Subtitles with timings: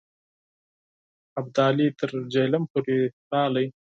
[1.39, 2.97] ابدالي تر جیهلم پورې
[3.31, 3.67] راغی.